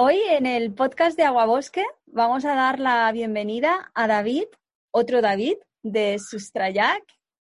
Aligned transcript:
Hoy 0.00 0.16
en 0.30 0.46
el 0.46 0.72
podcast 0.72 1.16
de 1.16 1.24
Aguabosque 1.24 1.84
vamos 2.06 2.44
a 2.44 2.54
dar 2.54 2.78
la 2.78 3.10
bienvenida 3.10 3.90
a 3.94 4.06
David, 4.06 4.44
otro 4.92 5.20
David 5.20 5.56
de 5.82 6.20
Sustrayac, 6.20 7.02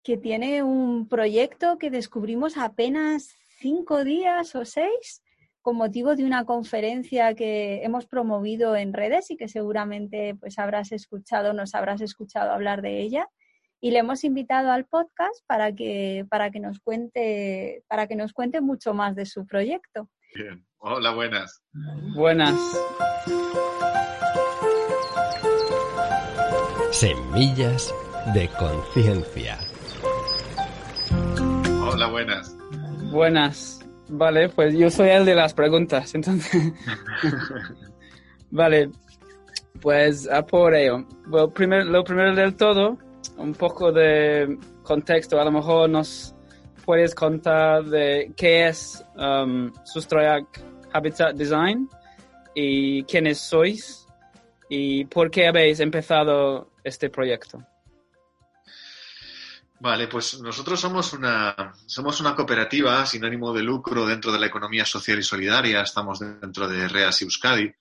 que 0.01 0.15
tiene 0.15 0.63
un 0.63 1.09
proyecto 1.09 1.77
que 1.77 1.91
descubrimos 1.91 2.55
apenas 2.55 3.35
cinco 3.59 4.05
días 4.05 4.55
o 4.55 4.63
seis 4.63 5.21
con 5.61 5.75
motivo 5.75 6.15
de 6.15 6.23
una 6.23 6.45
conferencia 6.45 7.35
que 7.35 7.83
hemos 7.83 8.05
promovido 8.05 8.77
en 8.77 8.93
redes 8.93 9.29
y 9.29 9.35
que 9.35 9.49
seguramente 9.49 10.33
pues 10.39 10.57
habrás 10.57 10.93
escuchado, 10.93 11.51
nos 11.51 11.75
habrás 11.75 11.99
escuchado 11.99 12.53
hablar 12.53 12.81
de 12.81 13.01
ella. 13.01 13.27
Y 13.81 13.91
le 13.91 13.99
hemos 13.99 14.23
invitado 14.23 14.71
al 14.71 14.85
podcast 14.85 15.45
para 15.47 15.73
que, 15.73 16.25
para 16.29 16.49
que 16.49 16.61
nos 16.61 16.79
cuente, 16.79 17.83
para 17.89 18.07
que 18.07 18.15
nos 18.15 18.31
cuente 18.31 18.61
mucho 18.61 18.93
más 18.93 19.17
de 19.17 19.25
su 19.25 19.45
proyecto. 19.45 20.09
Bien. 20.33 20.66
Hola, 20.79 21.11
buenas. 21.11 21.63
Buenas. 22.15 22.55
Semillas 26.91 27.93
de 28.33 28.47
conciencia. 28.59 29.57
Hola, 31.81 32.07
buenas. 32.11 32.55
Buenas. 33.11 33.79
Vale, 34.09 34.49
pues 34.49 34.75
yo 34.75 34.91
soy 34.91 35.09
el 35.09 35.25
de 35.25 35.33
las 35.33 35.55
preguntas, 35.55 36.13
entonces. 36.13 36.73
vale, 38.51 38.91
pues 39.81 40.29
a 40.29 40.45
por 40.45 40.75
ello. 40.75 41.05
Bueno, 41.25 41.49
primer, 41.49 41.87
lo 41.87 42.03
primero 42.03 42.35
del 42.35 42.55
todo, 42.55 42.97
un 43.37 43.53
poco 43.53 43.91
de 43.91 44.59
contexto. 44.83 45.41
A 45.41 45.43
lo 45.43 45.51
mejor 45.51 45.89
nos 45.89 46.35
puedes 46.85 47.13
contar 47.15 47.83
de 47.83 48.31
qué 48.37 48.67
es 48.67 49.03
um, 49.17 49.73
Sustrayak 49.83 50.66
Habitat 50.97 51.35
Design 51.35 51.89
y 52.53 53.03
quiénes 53.03 53.39
sois 53.39 54.07
y 54.69 55.05
por 55.05 55.31
qué 55.31 55.47
habéis 55.47 55.79
empezado 55.79 56.71
este 56.83 57.09
proyecto. 57.09 57.63
Vale, 59.79 60.07
pues 60.07 60.41
nosotros 60.41 60.79
somos 60.79 61.13
una, 61.13 61.73
somos 61.85 62.19
una 62.19 62.35
cooperativa 62.35 63.05
sin 63.05 63.23
ánimo 63.23 63.53
de 63.53 63.61
lucro 63.61 64.07
dentro 64.07 64.31
de 64.31 64.39
la 64.39 64.47
economía 64.47 64.85
social 64.85 65.19
y 65.19 65.23
solidaria. 65.23 65.81
Estamos 65.81 66.19
dentro 66.19 66.67
de 66.67 66.87
REAS 66.87 67.21
y 67.21 67.25
Euskadi 67.25 67.71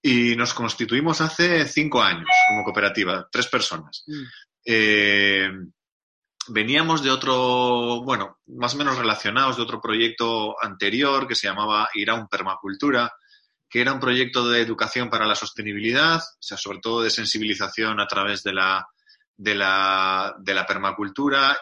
y 0.00 0.34
nos 0.34 0.54
constituimos 0.54 1.20
hace 1.20 1.66
cinco 1.66 2.02
años 2.02 2.28
como 2.48 2.64
cooperativa, 2.64 3.28
tres 3.30 3.48
personas. 3.48 4.04
Mm. 4.06 4.22
Eh, 4.64 5.50
veníamos 6.48 7.02
de 7.02 7.10
otro, 7.10 8.02
bueno, 8.02 8.38
más 8.46 8.74
o 8.74 8.78
menos 8.78 8.98
relacionados 8.98 9.56
de 9.56 9.62
otro 9.62 9.80
proyecto 9.80 10.56
anterior 10.62 11.26
que 11.26 11.34
se 11.34 11.48
llamaba 11.48 11.88
Iraun 11.94 12.28
Permacultura, 12.28 13.12
que 13.68 13.80
era 13.80 13.92
un 13.92 14.00
proyecto 14.00 14.48
de 14.48 14.60
educación 14.60 15.10
para 15.10 15.26
la 15.26 15.34
sostenibilidad, 15.34 16.18
o 16.18 16.42
sea, 16.42 16.56
sobre 16.56 16.78
todo 16.78 17.02
de 17.02 17.10
sensibilización 17.10 18.00
a 18.00 18.06
través 18.06 18.42
de 18.42 18.52
la, 18.52 18.86
de 19.36 19.54
la, 19.54 20.34
de 20.38 20.54
la 20.54 20.66
permacultura, 20.66 21.56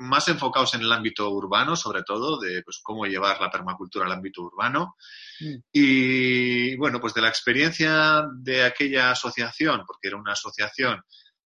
más 0.00 0.28
enfocados 0.28 0.74
en 0.74 0.82
el 0.82 0.92
ámbito 0.92 1.28
urbano, 1.30 1.76
sobre 1.76 2.02
todo, 2.02 2.38
de 2.38 2.62
pues, 2.62 2.80
cómo 2.82 3.06
llevar 3.06 3.40
la 3.40 3.50
permacultura 3.50 4.06
al 4.06 4.12
ámbito 4.12 4.42
urbano. 4.42 4.96
Mm. 5.40 5.54
Y 5.72 6.76
bueno, 6.76 7.00
pues 7.00 7.14
de 7.14 7.22
la 7.22 7.28
experiencia 7.28 8.24
de 8.36 8.64
aquella 8.64 9.10
asociación, 9.10 9.84
porque 9.86 10.08
era 10.08 10.16
una 10.16 10.32
asociación 10.32 11.02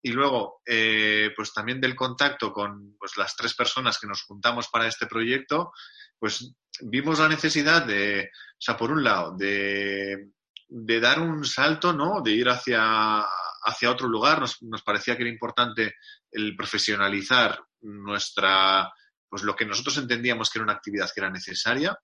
y 0.06 0.12
luego, 0.12 0.60
eh, 0.66 1.32
pues 1.34 1.54
también 1.54 1.81
del 1.81 1.97
contacto 1.97 2.53
con 2.53 2.94
pues, 2.98 3.16
las 3.16 3.34
tres 3.34 3.54
personas 3.54 3.98
que 3.98 4.06
nos 4.06 4.20
juntamos 4.25 4.69
para 4.69 4.87
este 4.87 5.06
proyecto, 5.06 5.72
pues 6.19 6.54
vimos 6.82 7.20
la 7.20 7.28
necesidad 7.28 7.87
de, 7.87 8.31
o 8.31 8.60
sea, 8.60 8.76
por 8.76 8.91
un 8.91 9.03
lado, 9.03 9.34
de, 9.34 10.28
de 10.69 11.00
dar 11.00 11.20
un 11.20 11.43
salto, 11.47 11.94
¿no? 11.94 12.20
De 12.20 12.32
ir 12.32 12.50
hacia, 12.50 13.25
hacia 13.62 13.91
otro 13.91 14.06
lugar. 14.06 14.41
Nos, 14.41 14.62
nos 14.62 14.82
parecía 14.82 15.16
que 15.16 15.22
era 15.22 15.32
importante 15.32 15.94
el 16.31 16.54
profesionalizar 16.54 17.59
nuestra, 17.81 18.93
pues 19.26 19.43
lo 19.43 19.56
que 19.56 19.64
nosotros 19.64 19.97
entendíamos 19.97 20.50
que 20.50 20.59
era 20.59 20.64
una 20.64 20.75
actividad 20.75 21.09
que 21.14 21.20
era 21.22 21.31
necesaria. 21.31 21.98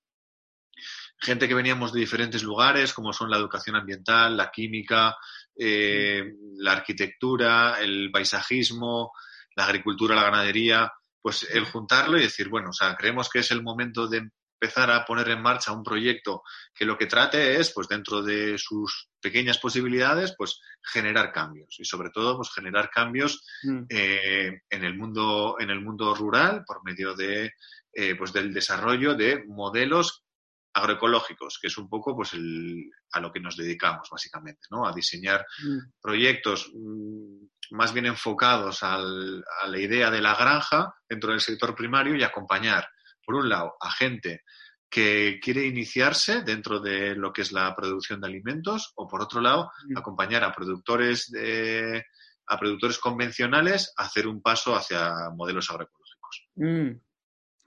Gente 1.20 1.46
que 1.46 1.54
veníamos 1.54 1.92
de 1.92 2.00
diferentes 2.00 2.42
lugares, 2.42 2.94
como 2.94 3.12
son 3.12 3.30
la 3.30 3.36
educación 3.36 3.76
ambiental, 3.76 4.36
la 4.36 4.50
química, 4.50 5.16
eh, 5.56 6.32
la 6.56 6.72
arquitectura, 6.72 7.80
el 7.80 8.10
paisajismo, 8.10 9.12
la 9.54 9.66
agricultura, 9.66 10.14
la 10.14 10.24
ganadería, 10.24 10.90
pues 11.20 11.46
el 11.50 11.66
juntarlo 11.66 12.18
y 12.18 12.22
decir, 12.22 12.48
bueno, 12.48 12.70
o 12.70 12.72
sea, 12.72 12.96
creemos 12.96 13.28
que 13.28 13.40
es 13.40 13.50
el 13.50 13.62
momento 13.62 14.08
de 14.08 14.30
empezar 14.60 14.90
a 14.90 15.04
poner 15.04 15.28
en 15.30 15.42
marcha 15.42 15.72
un 15.72 15.82
proyecto 15.82 16.42
que 16.74 16.84
lo 16.84 16.96
que 16.98 17.06
trate 17.06 17.58
es, 17.58 17.72
pues 17.72 17.88
dentro 17.88 18.22
de 18.22 18.58
sus 18.58 19.08
pequeñas 19.20 19.58
posibilidades, 19.58 20.34
pues 20.36 20.60
generar 20.82 21.32
cambios 21.32 21.76
y 21.78 21.84
sobre 21.84 22.10
todo, 22.10 22.36
pues 22.36 22.50
generar 22.52 22.90
cambios 22.90 23.44
mm. 23.62 23.84
eh, 23.88 24.60
en 24.68 24.84
el 24.84 24.96
mundo 24.96 25.56
en 25.58 25.70
el 25.70 25.80
mundo 25.80 26.14
rural 26.14 26.64
por 26.66 26.84
medio 26.84 27.14
de 27.14 27.52
eh, 27.92 28.14
pues 28.16 28.32
del 28.32 28.52
desarrollo 28.52 29.14
de 29.14 29.44
modelos 29.46 30.24
agroecológicos, 30.72 31.58
que 31.60 31.68
es 31.68 31.78
un 31.78 31.88
poco 31.88 32.14
pues 32.14 32.34
el, 32.34 32.90
a 33.12 33.20
lo 33.20 33.32
que 33.32 33.40
nos 33.40 33.56
dedicamos 33.56 34.08
básicamente, 34.10 34.68
¿no? 34.70 34.86
A 34.86 34.92
diseñar 34.92 35.44
mm. 35.62 36.00
proyectos 36.00 36.70
mm, 36.74 37.44
más 37.72 37.92
bien 37.92 38.06
enfocados 38.06 38.82
al, 38.82 39.44
a 39.62 39.66
la 39.66 39.78
idea 39.78 40.10
de 40.10 40.20
la 40.20 40.34
granja 40.34 40.94
dentro 41.08 41.30
del 41.30 41.40
sector 41.40 41.74
primario 41.74 42.14
y 42.14 42.22
acompañar, 42.22 42.88
por 43.24 43.34
un 43.34 43.48
lado, 43.48 43.74
a 43.80 43.90
gente 43.90 44.42
que 44.88 45.38
quiere 45.40 45.64
iniciarse 45.66 46.42
dentro 46.42 46.80
de 46.80 47.14
lo 47.14 47.32
que 47.32 47.42
es 47.42 47.52
la 47.52 47.74
producción 47.76 48.20
de 48.20 48.26
alimentos 48.26 48.92
o 48.96 49.06
por 49.06 49.22
otro 49.22 49.40
lado, 49.40 49.70
mm. 49.88 49.98
acompañar 49.98 50.44
a 50.44 50.52
productores 50.52 51.30
de, 51.30 52.04
a 52.46 52.58
productores 52.58 52.98
convencionales 52.98 53.92
a 53.96 54.04
hacer 54.04 54.26
un 54.26 54.42
paso 54.42 54.74
hacia 54.74 55.30
modelos 55.30 55.70
agroecológicos. 55.70 56.48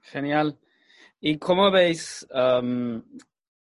Genial. 0.02 0.58
¿Y 1.20 1.38
cómo 1.38 1.70
veis 1.70 2.26
um, 2.30 3.02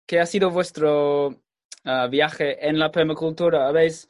qué 0.07 0.19
ha 0.19 0.25
sido 0.25 0.49
vuestro 0.49 1.27
uh, 1.27 2.09
viaje 2.09 2.67
en 2.67 2.79
la 2.79 2.91
permacultura? 2.91 3.67
¿Habéis 3.67 4.07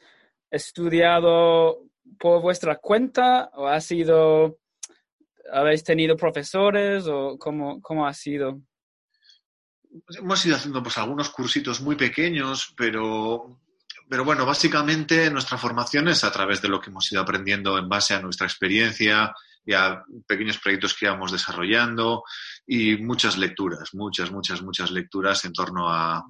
estudiado 0.50 1.90
por 2.18 2.42
vuestra 2.42 2.76
cuenta 2.76 3.50
o 3.54 3.66
ha 3.66 3.80
sido, 3.80 4.58
habéis 5.52 5.84
tenido 5.84 6.16
profesores 6.16 7.06
o 7.06 7.38
cómo, 7.38 7.80
cómo 7.80 8.06
ha 8.06 8.14
sido? 8.14 8.60
Pues 10.06 10.18
hemos 10.18 10.44
ido 10.46 10.56
haciendo 10.56 10.82
pues 10.82 10.96
algunos 10.96 11.28
cursitos 11.30 11.80
muy 11.82 11.96
pequeños, 11.96 12.72
pero, 12.76 13.60
pero 14.08 14.24
bueno, 14.24 14.46
básicamente 14.46 15.30
nuestra 15.30 15.58
formación 15.58 16.08
es 16.08 16.24
a 16.24 16.32
través 16.32 16.62
de 16.62 16.68
lo 16.68 16.80
que 16.80 16.88
hemos 16.88 17.10
ido 17.12 17.20
aprendiendo 17.20 17.76
en 17.78 17.88
base 17.88 18.14
a 18.14 18.22
nuestra 18.22 18.46
experiencia, 18.46 19.34
y 19.64 19.72
pequeños 20.26 20.58
proyectos 20.58 20.94
que 20.94 21.06
íbamos 21.06 21.32
desarrollando 21.32 22.24
y 22.66 22.96
muchas 22.96 23.38
lecturas, 23.38 23.90
muchas, 23.94 24.30
muchas, 24.30 24.62
muchas 24.62 24.90
lecturas 24.90 25.44
en 25.44 25.52
torno 25.52 25.88
a, 25.88 26.24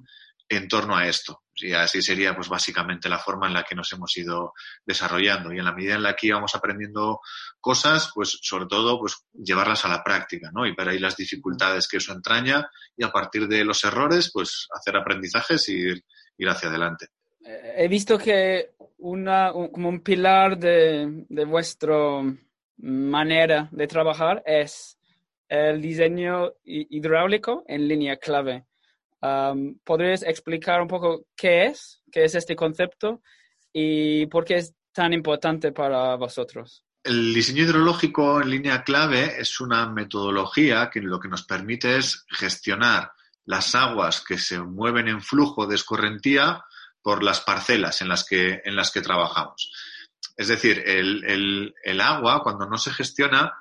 en 0.49 0.67
torno 0.67 0.95
a 0.95 1.07
esto. 1.07 1.43
Y 1.55 1.73
así 1.73 2.01
sería, 2.01 2.35
pues, 2.35 2.49
básicamente 2.49 3.09
la 3.09 3.19
forma 3.19 3.47
en 3.47 3.53
la 3.53 3.63
que 3.63 3.75
nos 3.75 3.91
hemos 3.93 4.15
ido 4.17 4.53
desarrollando. 4.85 5.53
Y 5.53 5.59
en 5.59 5.65
la 5.65 5.73
medida 5.73 5.95
en 5.95 6.03
la 6.03 6.15
que 6.15 6.27
íbamos 6.27 6.55
aprendiendo 6.55 7.19
cosas, 7.59 8.11
pues, 8.13 8.39
sobre 8.41 8.65
todo, 8.65 8.99
pues, 8.99 9.25
llevarlas 9.33 9.85
a 9.85 9.89
la 9.89 10.03
práctica, 10.03 10.49
¿no? 10.53 10.65
Y 10.65 10.75
para 10.75 10.91
ahí 10.91 10.99
las 10.99 11.15
dificultades 11.15 11.87
que 11.87 11.97
eso 11.97 12.11
entraña 12.11 12.67
y 12.97 13.03
a 13.03 13.11
partir 13.11 13.47
de 13.47 13.63
los 13.63 13.83
errores, 13.83 14.31
pues, 14.33 14.67
hacer 14.75 14.97
aprendizajes 14.97 15.69
y 15.69 15.73
ir, 15.73 16.03
ir 16.37 16.49
hacia 16.49 16.69
adelante. 16.69 17.09
Eh, 17.45 17.73
he 17.77 17.87
visto 17.87 18.17
que 18.17 18.71
una, 18.97 19.51
como 19.51 19.89
un 19.89 20.01
pilar 20.01 20.57
de, 20.57 21.25
de 21.29 21.45
vuestro 21.45 22.23
manera 22.77 23.69
de 23.71 23.87
trabajar 23.87 24.43
es 24.45 24.97
el 25.47 25.81
diseño 25.81 26.53
hidráulico 26.63 27.63
en 27.67 27.87
línea 27.87 28.17
clave. 28.17 28.65
¿Podrías 29.83 30.23
explicar 30.23 30.81
un 30.81 30.87
poco 30.87 31.25
qué 31.35 31.65
es, 31.65 32.01
qué 32.11 32.25
es 32.25 32.35
este 32.35 32.55
concepto 32.55 33.21
y 33.71 34.25
por 34.27 34.45
qué 34.45 34.55
es 34.55 34.73
tan 34.91 35.13
importante 35.13 35.71
para 35.71 36.15
vosotros? 36.15 36.83
El 37.03 37.33
diseño 37.33 37.63
hidrológico 37.63 38.41
en 38.41 38.49
línea 38.49 38.83
clave 38.83 39.39
es 39.39 39.59
una 39.59 39.89
metodología 39.89 40.89
que 40.89 41.01
lo 41.01 41.19
que 41.19 41.27
nos 41.27 41.43
permite 41.43 41.97
es 41.97 42.25
gestionar 42.29 43.11
las 43.45 43.75
aguas 43.75 44.23
que 44.25 44.37
se 44.37 44.59
mueven 44.59 45.07
en 45.09 45.21
flujo 45.21 45.67
de 45.67 45.75
escorrentía 45.75 46.63
por 47.01 47.21
las 47.21 47.41
parcelas 47.41 48.01
en 48.01 48.07
las 48.07 48.25
que, 48.25 48.61
en 48.63 48.75
las 48.75 48.91
que 48.91 49.01
trabajamos. 49.01 49.71
Es 50.35 50.47
decir, 50.47 50.83
el, 50.85 51.73
el 51.83 52.01
agua, 52.01 52.41
cuando 52.41 52.65
no 52.65 52.77
se 52.77 52.91
gestiona, 52.91 53.53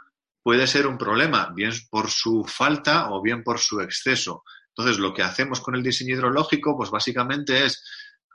puede 0.42 0.66
ser 0.66 0.86
un 0.86 0.98
problema, 0.98 1.50
bien 1.54 1.72
por 1.90 2.10
su 2.10 2.44
falta 2.44 3.10
o 3.10 3.22
bien 3.22 3.42
por 3.42 3.58
su 3.58 3.80
exceso. 3.80 4.44
Entonces, 4.68 4.98
lo 4.98 5.12
que 5.12 5.22
hacemos 5.22 5.60
con 5.60 5.74
el 5.74 5.82
diseño 5.82 6.14
hidrológico, 6.14 6.76
pues 6.76 6.90
básicamente 6.90 7.64
es 7.64 7.84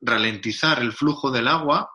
ralentizar 0.01 0.79
el 0.79 0.93
flujo 0.93 1.31
del 1.31 1.47
agua 1.47 1.89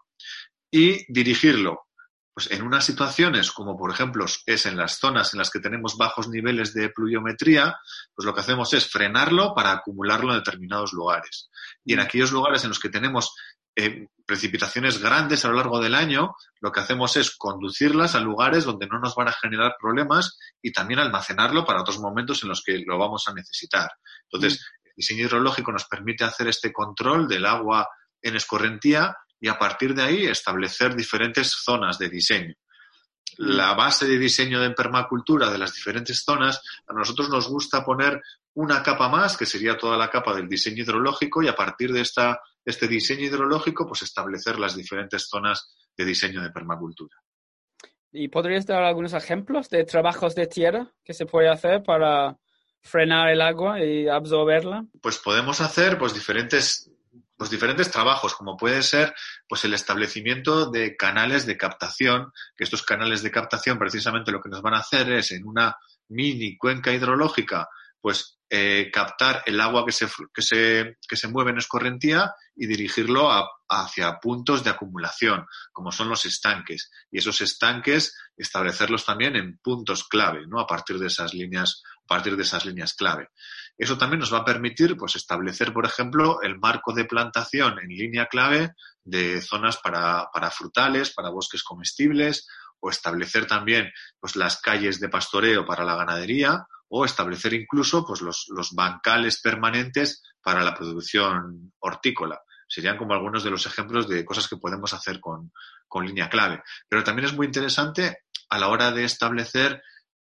y 0.70 1.04
dirigirlo 1.12 1.86
pues 2.34 2.50
en 2.50 2.62
unas 2.62 2.84
situaciones 2.84 3.52
como 3.52 3.76
por 3.76 3.90
ejemplo 3.90 4.24
es 4.46 4.66
en 4.66 4.76
las 4.76 4.98
zonas 4.98 5.34
en 5.34 5.38
las 5.38 5.50
que 5.50 5.60
tenemos 5.60 5.96
bajos 5.98 6.28
niveles 6.28 6.72
de 6.72 6.88
pluviometría, 6.88 7.76
pues 8.14 8.24
lo 8.24 8.34
que 8.34 8.40
hacemos 8.40 8.72
es 8.72 8.88
frenarlo 8.88 9.54
para 9.54 9.72
acumularlo 9.72 10.32
en 10.32 10.38
determinados 10.38 10.92
lugares. 10.92 11.50
Y 11.84 11.92
en 11.92 11.98
mm. 11.98 12.02
aquellos 12.02 12.32
lugares 12.32 12.62
en 12.62 12.70
los 12.70 12.80
que 12.80 12.88
tenemos 12.88 13.34
eh, 13.76 14.08
precipitaciones 14.26 14.98
grandes 15.00 15.44
a 15.44 15.48
lo 15.48 15.56
largo 15.56 15.80
del 15.80 15.94
año, 15.94 16.34
lo 16.60 16.72
que 16.72 16.80
hacemos 16.80 17.16
es 17.16 17.36
conducirlas 17.36 18.14
a 18.14 18.20
lugares 18.20 18.64
donde 18.64 18.86
no 18.86 18.98
nos 18.98 19.14
van 19.14 19.28
a 19.28 19.32
generar 19.32 19.76
problemas 19.80 20.38
y 20.60 20.72
también 20.72 21.00
almacenarlo 21.00 21.64
para 21.64 21.80
otros 21.80 21.98
momentos 21.98 22.42
en 22.42 22.48
los 22.48 22.62
que 22.62 22.82
lo 22.86 22.98
vamos 22.98 23.26
a 23.28 23.34
necesitar. 23.34 23.90
Entonces, 24.30 24.60
mm. 24.60 24.88
el 24.88 24.92
diseño 24.96 25.24
hidrológico 25.26 25.72
nos 25.72 25.84
permite 25.86 26.24
hacer 26.24 26.48
este 26.48 26.72
control 26.72 27.28
del 27.28 27.46
agua 27.46 27.88
en 28.20 28.36
escorrentía 28.36 29.16
y 29.40 29.48
a 29.48 29.58
partir 29.58 29.94
de 29.94 30.02
ahí 30.02 30.26
establecer 30.26 30.94
diferentes 30.94 31.50
zonas 31.50 31.98
de 31.98 32.08
diseño. 32.08 32.54
La 33.38 33.74
base 33.74 34.06
de 34.06 34.18
diseño 34.18 34.60
de 34.60 34.70
permacultura 34.70 35.50
de 35.50 35.58
las 35.58 35.74
diferentes 35.74 36.22
zonas, 36.22 36.62
a 36.86 36.92
nosotros 36.92 37.28
nos 37.28 37.48
gusta 37.48 37.84
poner 37.84 38.22
una 38.54 38.82
capa 38.82 39.08
más, 39.08 39.36
que 39.36 39.46
sería 39.46 39.76
toda 39.76 39.96
la 39.96 40.10
capa 40.10 40.34
del 40.34 40.48
diseño 40.48 40.82
hidrológico, 40.82 41.42
y 41.42 41.48
a 41.48 41.56
partir 41.56 41.92
de 41.92 42.02
esta, 42.02 42.40
este 42.64 42.88
diseño 42.88 43.24
hidrológico, 43.24 43.86
pues 43.86 44.02
establecer 44.02 44.58
las 44.58 44.76
diferentes 44.76 45.28
zonas 45.28 45.74
de 45.96 46.04
diseño 46.04 46.42
de 46.42 46.50
permacultura. 46.50 47.16
¿Y 48.12 48.28
podrías 48.28 48.66
dar 48.66 48.82
algunos 48.82 49.14
ejemplos 49.14 49.68
de 49.70 49.84
trabajos 49.84 50.34
de 50.34 50.46
tierra 50.46 50.92
que 51.02 51.14
se 51.14 51.26
puede 51.26 51.48
hacer 51.48 51.82
para 51.82 52.38
frenar 52.82 53.30
el 53.30 53.40
agua 53.40 53.82
y 53.82 54.08
absorberla? 54.08 54.84
Pues 55.00 55.18
podemos 55.18 55.60
hacer 55.60 55.98
pues 55.98 56.12
diferentes 56.12 56.90
los 57.38 57.50
diferentes 57.50 57.90
trabajos, 57.90 58.34
como 58.36 58.56
puede 58.56 58.82
ser 58.82 59.12
pues 59.48 59.64
el 59.64 59.74
establecimiento 59.74 60.70
de 60.70 60.96
canales 60.96 61.44
de 61.44 61.56
captación, 61.56 62.32
que 62.56 62.62
estos 62.62 62.84
canales 62.84 63.22
de 63.22 63.32
captación 63.32 63.78
precisamente 63.78 64.30
lo 64.30 64.40
que 64.40 64.48
nos 64.48 64.62
van 64.62 64.74
a 64.74 64.78
hacer 64.78 65.10
es 65.10 65.32
en 65.32 65.44
una 65.44 65.76
mini 66.08 66.56
cuenca 66.56 66.92
hidrológica, 66.92 67.68
pues 68.00 68.38
eh, 68.54 68.90
captar 68.92 69.42
el 69.46 69.58
agua 69.62 69.82
que 69.86 69.92
se, 69.92 70.06
que, 70.34 70.42
se, 70.42 70.98
que 71.08 71.16
se 71.16 71.28
mueve 71.28 71.52
en 71.52 71.56
escorrentía 71.56 72.34
y 72.54 72.66
dirigirlo 72.66 73.30
hacia 73.66 74.18
puntos 74.20 74.62
de 74.62 74.68
acumulación, 74.68 75.46
como 75.72 75.90
son 75.90 76.10
los 76.10 76.26
estanques. 76.26 76.90
Y 77.10 77.16
esos 77.16 77.40
estanques 77.40 78.14
establecerlos 78.36 79.06
también 79.06 79.36
en 79.36 79.56
puntos 79.56 80.06
clave, 80.06 80.46
¿no? 80.46 80.60
A 80.60 80.66
partir 80.66 80.98
de 80.98 81.06
esas 81.06 81.32
líneas, 81.32 81.82
a 82.04 82.06
partir 82.06 82.36
de 82.36 82.42
esas 82.42 82.66
líneas 82.66 82.92
clave. 82.92 83.30
Eso 83.78 83.96
también 83.96 84.20
nos 84.20 84.34
va 84.34 84.40
a 84.40 84.44
permitir 84.44 84.98
pues, 84.98 85.16
establecer, 85.16 85.72
por 85.72 85.86
ejemplo, 85.86 86.42
el 86.42 86.58
marco 86.58 86.92
de 86.92 87.06
plantación 87.06 87.78
en 87.78 87.88
línea 87.88 88.26
clave 88.26 88.74
de 89.02 89.40
zonas 89.40 89.78
para, 89.78 90.28
frutales, 90.50 91.14
para 91.14 91.30
bosques 91.30 91.62
comestibles, 91.62 92.46
o 92.80 92.90
establecer 92.90 93.46
también 93.46 93.90
pues, 94.20 94.36
las 94.36 94.60
calles 94.60 95.00
de 95.00 95.08
pastoreo 95.08 95.64
para 95.64 95.84
la 95.84 95.96
ganadería, 95.96 96.66
o 96.94 97.06
establecer 97.06 97.54
incluso 97.54 98.04
pues, 98.04 98.20
los, 98.20 98.70
bancales 98.74 99.40
permanentes 99.40 100.22
para 100.42 100.62
la 100.62 100.74
producción 100.74 101.72
hortícola 101.78 102.42
serían 102.68 102.98
como 102.98 103.14
algunos 103.14 103.42
de 103.42 103.50
los 103.50 103.64
ejemplos 103.64 104.06
de 104.08 104.26
cosas 104.26 104.46
que 104.46 104.58
podemos 104.58 104.92
hacer 104.92 105.18
con, 105.18 105.52
con, 105.88 106.06
línea 106.06 106.28
clave. 106.28 106.62
Pero 106.88 107.02
también 107.02 107.28
es 107.28 107.34
muy 107.34 107.46
interesante 107.46 108.18
a 108.50 108.58
la 108.58 108.68
hora 108.68 108.92
de 108.92 109.04
establecer 109.04 109.82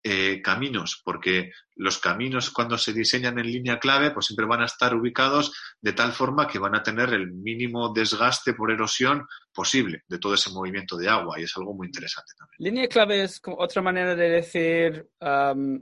eh, 0.10 0.42
caminos, 0.42 1.02
porque 1.04 1.52
los 1.76 1.98
caminos 1.98 2.50
cuando 2.52 2.78
se 2.78 2.94
diseñan 2.94 3.38
en 3.40 3.52
línea 3.52 3.78
clave, 3.78 4.12
pues 4.12 4.28
siempre 4.28 4.46
van 4.46 4.62
a 4.62 4.66
estar 4.66 4.96
ubicados 4.96 5.52
de 5.82 5.92
tal 5.92 6.14
forma 6.14 6.48
que 6.48 6.60
van 6.60 6.76
a 6.76 6.82
tener 6.82 7.14
el 7.14 7.34
mínimo 7.34 7.92
desgaste 7.94 8.54
por 8.54 8.72
erosión 8.72 9.28
posible 9.54 10.04
de 10.08 10.18
todo 10.18 10.34
ese 10.34 10.50
movimiento 10.52 10.96
de 10.96 11.10
agua 11.10 11.38
y 11.38 11.44
es 11.44 11.58
algo 11.58 11.74
muy 11.74 11.88
interesante 11.88 12.32
también. 12.38 12.56
Línea 12.60 12.88
clave 12.88 13.24
es 13.24 13.42
otra 13.44 13.82
manera 13.82 14.16
de 14.16 14.30
decir 14.30 15.10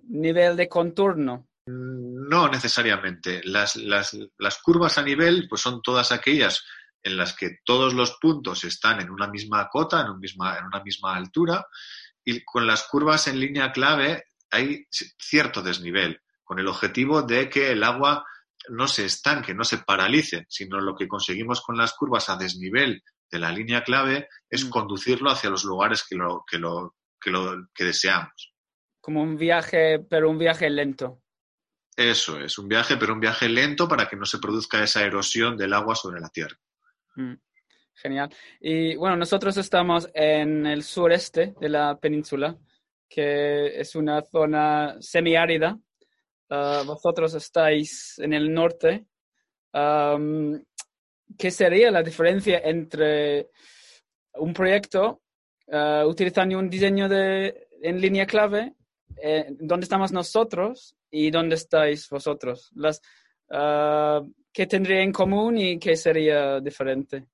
nivel 0.09 0.57
de 0.57 0.67
contorno. 0.67 1.47
Mm, 1.67 2.27
no 2.27 2.49
necesariamente. 2.49 3.41
Las, 3.43 3.75
las, 3.75 4.17
las 4.39 4.57
curvas 4.63 4.97
a 4.97 5.03
nivel 5.03 5.47
pues 5.47 5.61
son 5.61 5.83
todas 5.83 6.11
aquellas 6.11 6.65
en 7.03 7.15
las 7.15 7.35
que 7.35 7.59
todos 7.63 7.93
los 7.93 8.17
puntos 8.19 8.63
están 8.63 9.01
en 9.01 9.11
una 9.11 9.27
misma 9.27 9.69
cota, 9.69 10.01
en, 10.01 10.09
un 10.09 10.19
misma, 10.19 10.57
en 10.57 10.65
una 10.65 10.81
misma 10.83 11.15
altura 11.15 11.67
y 12.25 12.43
con 12.43 12.67
las 12.67 12.83
curvas 12.83 13.27
en 13.27 13.39
línea 13.39 13.71
clave 13.71 14.25
hay 14.51 14.85
cierto 14.91 15.61
desnivel, 15.61 16.19
con 16.43 16.59
el 16.59 16.67
objetivo 16.67 17.21
de 17.21 17.49
que 17.49 17.71
el 17.71 17.83
agua 17.83 18.25
no 18.69 18.87
se 18.87 19.05
estanque, 19.05 19.53
no 19.53 19.63
se 19.63 19.79
paralice, 19.79 20.45
sino 20.49 20.79
lo 20.81 20.95
que 20.95 21.07
conseguimos 21.07 21.61
con 21.61 21.77
las 21.77 21.93
curvas 21.93 22.29
a 22.29 22.35
desnivel 22.35 23.03
de 23.31 23.39
la 23.39 23.51
línea 23.51 23.83
clave 23.83 24.27
es 24.49 24.65
mm. 24.65 24.69
conducirlo 24.69 25.29
hacia 25.29 25.49
los 25.49 25.63
lugares 25.63 26.03
que 26.07 26.15
lo, 26.15 26.43
que 26.49 26.57
lo, 26.57 26.95
que 27.19 27.29
lo 27.29 27.67
que 27.73 27.85
deseamos. 27.85 28.53
Como 28.99 29.21
un 29.21 29.37
viaje, 29.37 29.99
pero 29.99 30.29
un 30.29 30.39
viaje 30.39 30.69
lento. 30.69 31.21
Eso 31.95 32.39
es, 32.41 32.57
un 32.57 32.67
viaje, 32.67 32.97
pero 32.97 33.13
un 33.13 33.19
viaje 33.19 33.47
lento 33.47 33.87
para 33.87 34.09
que 34.09 34.15
no 34.15 34.25
se 34.25 34.39
produzca 34.39 34.83
esa 34.83 35.03
erosión 35.03 35.55
del 35.55 35.73
agua 35.73 35.95
sobre 35.95 36.19
la 36.19 36.29
tierra. 36.29 36.57
Mm. 37.15 37.35
Genial. 37.95 38.29
Y 38.59 38.95
bueno, 38.97 39.15
nosotros 39.15 39.55
estamos 39.57 40.09
en 40.13 40.65
el 40.65 40.83
sureste 40.83 41.55
de 41.59 41.69
la 41.69 41.97
península, 41.97 42.57
que 43.07 43.79
es 43.79 43.95
una 43.95 44.21
zona 44.21 44.97
semiárida. 44.99 45.79
Ah, 46.49 46.83
vosotros 46.85 47.33
estáis 47.35 48.19
en 48.19 48.33
el 48.33 48.53
norte. 48.53 49.05
¿Qué 51.37 51.51
sería 51.51 51.91
la 51.91 52.03
diferencia 52.03 52.59
entre 52.59 53.49
un 54.35 54.53
proyecto 54.53 55.21
ah, 55.71 56.03
utilizando 56.05 56.59
un 56.59 56.69
diseño 56.69 57.07
de, 57.07 57.67
en 57.81 57.99
línea 58.01 58.25
clave, 58.25 58.73
eh, 59.21 59.47
donde 59.57 59.85
estamos 59.85 60.11
nosotros 60.11 60.95
y 61.09 61.31
dónde 61.31 61.55
estáis 61.55 62.09
vosotros? 62.09 62.71
Las, 62.75 63.01
ah, 63.49 64.21
¿Qué 64.51 64.67
tendría 64.67 65.01
en 65.01 65.11
común 65.11 65.57
y 65.57 65.79
qué 65.79 65.95
sería 65.95 66.59
diferente? 66.59 67.25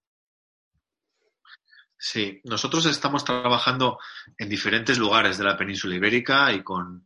Sí, 2.03 2.41
nosotros 2.46 2.88
estamos 2.88 3.24
trabajando 3.24 4.00
en 4.36 4.50
diferentes 4.50 4.98
lugares 4.98 5.38
de 5.38 5.43
la 5.43 5.55
península 5.55 5.93
ibérica 5.93 6.51
y 6.51 6.63
con, 6.63 7.05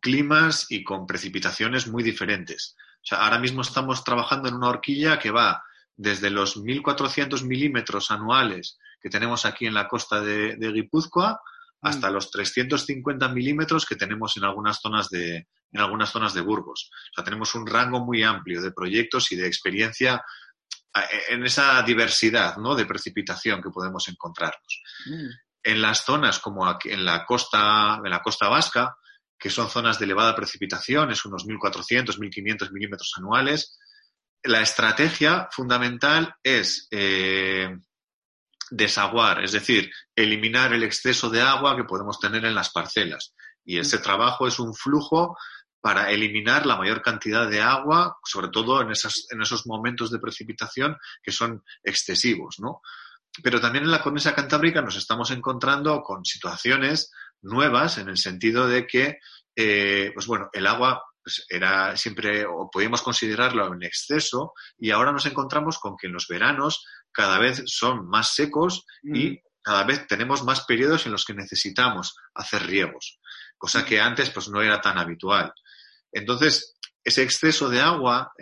climas 0.00 0.66
y 0.70 0.84
con 0.84 1.04
precipitaciones 1.04 1.88
muy 1.88 2.04
diferentes. 2.04 2.76
O 2.78 3.02
sea, 3.02 3.24
ahora 3.24 3.40
mismo 3.40 3.62
estamos 3.62 4.04
trabajando 4.04 4.48
en 4.48 4.54
una 4.54 4.68
horquilla 4.68 5.18
que 5.18 5.32
va 5.32 5.64
desde 5.96 6.30
los 6.30 6.56
1.400 6.56 7.42
milímetros 7.44 8.12
anuales 8.12 8.78
que 9.02 9.10
tenemos 9.10 9.44
aquí 9.46 9.66
en 9.66 9.74
la 9.74 9.88
costa 9.88 10.20
de, 10.20 10.56
Guipúzcoa 10.60 11.40
hasta 11.82 12.08
mm. 12.08 12.12
los 12.12 12.30
350 12.30 13.28
milímetros 13.30 13.84
que 13.84 13.96
tenemos 13.96 14.36
en 14.36 14.44
algunas 14.44 14.78
zonas 14.80 15.08
de 15.08 15.48
en 15.72 15.80
algunas 15.80 16.10
zonas 16.10 16.34
de 16.34 16.40
Burgos. 16.40 16.90
O 16.92 17.14
sea, 17.14 17.24
tenemos 17.24 17.54
un 17.54 17.66
rango 17.66 18.04
muy 18.04 18.22
amplio 18.22 18.62
de 18.62 18.72
proyectos 18.72 19.32
y 19.32 19.36
de 19.36 19.46
experiencia 19.46 20.22
en 21.28 21.44
esa 21.44 21.82
diversidad 21.82 22.56
¿no? 22.56 22.74
de 22.74 22.86
precipitación 22.86 23.62
que 23.62 23.70
podemos 23.70 24.08
encontrarnos. 24.08 24.82
Mm. 25.06 25.28
En 25.62 25.82
las 25.82 26.04
zonas 26.04 26.38
como 26.38 26.66
aquí, 26.66 26.90
en 26.90 27.04
la 27.04 27.24
costa, 27.24 28.00
en 28.02 28.10
la 28.10 28.22
costa 28.22 28.48
vasca, 28.48 28.96
que 29.38 29.50
son 29.50 29.70
zonas 29.70 29.98
de 29.98 30.04
elevada 30.04 30.34
precipitación, 30.34 31.10
es 31.10 31.24
unos 31.24 31.46
1.400, 31.46 32.18
1.500 32.18 32.72
milímetros 32.72 33.12
anuales, 33.16 33.78
la 34.42 34.62
estrategia 34.62 35.48
fundamental 35.50 36.34
es 36.42 36.88
eh, 36.90 37.76
desaguar, 38.70 39.44
es 39.44 39.52
decir, 39.52 39.90
eliminar 40.14 40.72
el 40.72 40.82
exceso 40.82 41.28
de 41.28 41.42
agua 41.42 41.76
que 41.76 41.84
podemos 41.84 42.18
tener 42.18 42.44
en 42.44 42.54
las 42.54 42.70
parcelas. 42.70 43.34
Y 43.64 43.78
ese 43.78 43.98
mm. 43.98 44.02
trabajo 44.02 44.46
es 44.46 44.58
un 44.58 44.74
flujo 44.74 45.36
para 45.80 46.10
eliminar 46.10 46.66
la 46.66 46.76
mayor 46.76 47.02
cantidad 47.02 47.48
de 47.48 47.60
agua, 47.60 48.18
sobre 48.24 48.48
todo 48.48 48.80
en, 48.82 48.90
esas, 48.90 49.26
en 49.30 49.40
esos 49.42 49.66
momentos 49.66 50.10
de 50.10 50.18
precipitación 50.18 50.96
que 51.22 51.32
son 51.32 51.64
excesivos, 51.82 52.56
¿no? 52.58 52.82
Pero 53.42 53.60
también 53.60 53.84
en 53.84 53.90
la 53.90 54.02
cornisa 54.02 54.34
cantábrica 54.34 54.82
nos 54.82 54.96
estamos 54.96 55.30
encontrando 55.30 56.02
con 56.02 56.24
situaciones 56.24 57.12
nuevas 57.42 57.98
en 57.98 58.08
el 58.08 58.18
sentido 58.18 58.66
de 58.66 58.86
que, 58.86 59.18
eh, 59.56 60.10
pues 60.14 60.26
bueno, 60.26 60.50
el 60.52 60.66
agua 60.66 61.02
pues 61.22 61.44
era 61.48 61.96
siempre, 61.96 62.44
o 62.46 62.70
podíamos 62.70 63.02
considerarlo 63.02 63.72
en 63.72 63.82
exceso, 63.82 64.54
y 64.78 64.90
ahora 64.90 65.12
nos 65.12 65.26
encontramos 65.26 65.78
con 65.78 65.96
que 65.96 66.06
en 66.06 66.14
los 66.14 66.26
veranos 66.26 66.84
cada 67.12 67.38
vez 67.38 67.62
son 67.66 68.08
más 68.08 68.34
secos 68.34 68.86
y 69.02 69.30
mm. 69.30 69.38
cada 69.62 69.84
vez 69.84 70.06
tenemos 70.06 70.44
más 70.44 70.64
periodos 70.64 71.06
en 71.06 71.12
los 71.12 71.24
que 71.24 71.34
necesitamos 71.34 72.16
hacer 72.34 72.66
riegos, 72.66 73.20
cosa 73.58 73.84
que 73.84 74.00
antes 74.00 74.30
pues 74.30 74.48
no 74.48 74.62
era 74.62 74.80
tan 74.80 74.98
habitual. 74.98 75.52
Entonces, 76.12 76.76
ese 77.02 77.22
exceso 77.22 77.68
de 77.68 77.80
agua, 77.80 78.32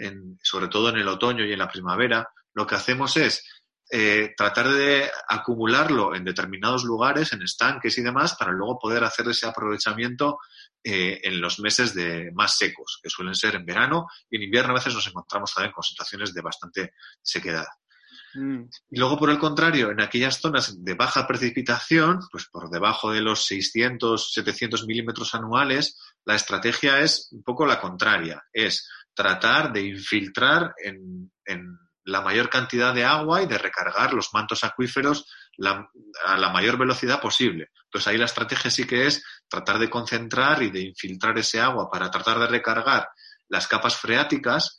sobre 0.43 0.69
todo 0.69 0.89
en 0.89 0.97
el 0.97 1.09
otoño 1.09 1.45
y 1.45 1.53
en 1.53 1.59
la 1.59 1.69
primavera, 1.69 2.29
lo 2.55 2.67
que 2.67 2.75
hacemos 2.75 3.17
es 3.17 3.45
eh, 3.91 4.35
tratar 4.37 4.69
de 4.69 5.11
acumularlo 5.29 6.15
en 6.15 6.25
determinados 6.25 6.85
lugares, 6.85 7.33
en 7.33 7.43
estanques 7.43 7.97
y 7.97 8.03
demás, 8.03 8.35
para 8.35 8.53
luego 8.53 8.79
poder 8.79 9.03
hacer 9.05 9.27
ese 9.29 9.47
aprovechamiento 9.47 10.39
eh, 10.85 11.21
en 11.23 11.41
los 11.41 11.59
meses 11.61 11.95
de 11.95 12.31
más 12.33 12.57
secos, 12.57 13.01
que 13.03 13.09
suelen 13.09 13.35
ser 13.35 13.55
en 13.55 13.65
verano 13.65 14.07
y 14.29 14.37
en 14.37 14.43
invierno 14.43 14.73
a 14.73 14.75
veces 14.75 14.95
nos 14.95 15.07
encontramos 15.07 15.55
también 15.55 15.73
con 15.73 15.83
situaciones 15.83 16.35
de 16.35 16.43
bastante 16.43 16.93
sequedad. 17.23 17.67
Mm. 18.35 18.64
Y 18.90 18.99
luego, 18.99 19.18
por 19.18 19.30
el 19.30 19.38
contrario, 19.38 19.90
en 19.90 20.00
aquellas 20.00 20.40
zonas 20.40 20.82
de 20.85 20.94
baja 20.94 21.26
precipitación, 21.26 22.20
pues 22.30 22.47
por 22.47 22.70
debajo 22.70 23.12
de 23.12 23.20
los 23.20 23.47
600, 23.47 24.32
700 24.32 24.87
milímetros 24.87 25.35
anuales, 25.35 25.99
la 26.25 26.35
estrategia 26.35 27.00
es 27.00 27.28
un 27.32 27.42
poco 27.42 27.66
la 27.66 27.80
contraria, 27.80 28.44
es 28.52 28.88
tratar 29.14 29.73
de 29.73 29.82
infiltrar 29.82 30.75
en, 30.85 31.30
la 32.04 32.23
mayor 32.23 32.49
cantidad 32.49 32.94
de 32.94 33.04
agua 33.04 33.42
y 33.42 33.47
de 33.47 33.58
recargar 33.58 34.14
los 34.14 34.32
mantos 34.32 34.64
acuíferos 34.64 35.26
a 36.25 36.38
la 36.38 36.49
mayor 36.49 36.78
velocidad 36.78 37.20
posible. 37.20 37.70
Entonces 37.85 38.08
ahí 38.08 38.16
la 38.16 38.25
estrategia 38.25 38.70
sí 38.70 38.87
que 38.87 39.06
es 39.06 39.23
tratar 39.47 39.78
de 39.78 39.90
concentrar 39.90 40.62
y 40.62 40.70
de 40.70 40.80
infiltrar 40.80 41.37
ese 41.38 41.61
agua 41.61 41.90
para 41.90 42.11
tratar 42.11 42.38
de 42.38 42.47
recargar 42.47 43.08
las 43.49 43.66
capas 43.66 43.97
freáticas 43.97 44.78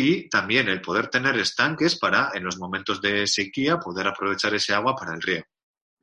y 0.00 0.28
también 0.28 0.68
el 0.68 0.80
poder 0.80 1.08
tener 1.08 1.36
estanques 1.38 1.98
para, 1.98 2.30
en 2.32 2.44
los 2.44 2.56
momentos 2.56 3.02
de 3.02 3.26
sequía, 3.26 3.80
poder 3.80 4.06
aprovechar 4.06 4.54
ese 4.54 4.72
agua 4.72 4.94
para 4.94 5.12
el 5.12 5.20
riego. 5.20 5.46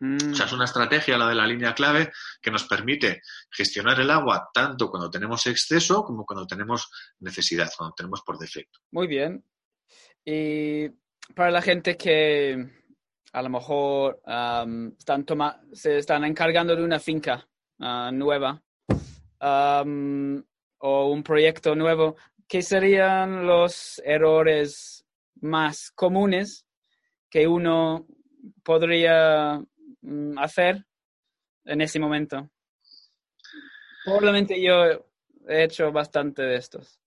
O 0.02 0.36
sea, 0.36 0.48
es 0.48 0.52
una 0.52 0.66
estrategia, 0.66 1.18
la 1.18 1.30
de 1.30 1.36
la 1.36 1.48
línea 1.48 1.74
clave, 1.74 2.12
que 2.42 2.52
nos 2.52 2.66
permite 2.66 3.22
gestionar 3.50 3.98
el 4.02 4.12
agua 4.12 4.50
tanto 4.54 4.90
cuando 4.90 5.10
tenemos 5.10 5.48
exceso 5.48 6.04
como 6.04 6.26
cuando 6.26 6.46
tenemos 6.46 6.92
necesidad, 7.22 7.72
cuando 7.78 7.96
tenemos 7.96 8.22
por 8.22 8.38
defecto. 8.38 8.80
Muy 8.92 9.08
bien. 9.08 9.46
Y 10.26 10.90
para 11.34 11.52
la 11.52 11.62
gente 11.62 11.96
que 11.96 12.70
a 13.32 13.42
lo 13.42 13.50
mejor 13.50 14.22
están 15.00 15.26
se 15.72 16.00
están 16.00 16.26
encargando 16.26 16.76
de 16.76 16.84
una 16.84 17.00
finca 17.00 17.48
ah, 17.80 18.12
nueva 18.14 18.62
o 19.40 21.10
un 21.10 21.24
proyecto 21.24 21.76
nuevo, 21.76 22.18
¿qué 22.48 22.62
serían 22.62 23.46
los 23.46 24.02
errores 24.06 25.06
más 25.42 25.92
comunes 25.92 26.66
que 27.30 27.48
uno 27.48 28.08
podría 28.64 29.60
mm, 30.02 30.38
hacer 30.38 30.86
en 31.66 31.82
ese 31.82 32.00
momento? 32.00 32.50
Probablemente 34.04 34.62
yo 34.62 35.08
he 35.48 35.64
hecho 35.64 35.92
bastante 35.92 36.44
de 36.44 36.58
estos, 36.58 37.00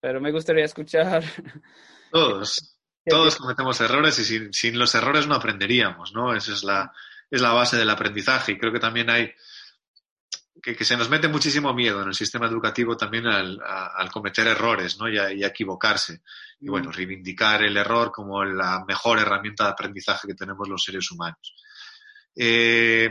pero 0.00 0.20
me 0.20 0.32
gustaría 0.32 0.64
escuchar. 0.64 1.22
Todos, 2.12 2.78
todos 3.04 3.36
cometemos 3.36 3.78
errores 3.80 4.18
y 4.20 4.24
sin, 4.24 4.52
sin, 4.52 4.78
los 4.78 4.94
errores 4.94 5.26
no 5.26 5.34
aprenderíamos, 5.34 6.14
¿no? 6.14 6.34
Esa 6.34 6.52
es 6.52 6.64
la, 6.64 6.92
es 7.30 7.42
la 7.42 7.52
base 7.52 7.76
del 7.76 7.90
aprendizaje 7.90 8.52
y 8.52 8.58
creo 8.58 8.72
que 8.72 8.78
también 8.78 9.10
hay 9.10 9.34
que, 10.62 10.84
se 10.84 10.96
nos 10.96 11.08
mete 11.08 11.28
muchísimo 11.28 11.72
miedo 11.74 12.02
en 12.02 12.08
el 12.08 12.14
sistema 12.14 12.46
educativo 12.46 12.96
también 12.96 13.26
al, 13.26 14.10
cometer 14.10 14.46
errores 14.46 14.98
¿no? 14.98 15.08
y, 15.08 15.18
a, 15.18 15.46
equivocarse. 15.46 16.22
Y 16.60 16.68
bueno, 16.68 16.90
reivindicar 16.90 17.62
el 17.62 17.76
error 17.76 18.10
como 18.10 18.44
la 18.44 18.84
mejor 18.86 19.18
herramienta 19.18 19.64
de 19.64 19.70
aprendizaje 19.70 20.28
que 20.28 20.34
tenemos 20.34 20.68
los 20.68 20.82
seres 20.82 21.10
humanos. 21.10 21.54
Eh, 22.34 23.10